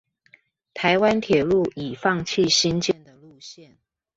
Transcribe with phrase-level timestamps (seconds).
[0.73, 3.75] 臺灣鐵路已放棄興建的路線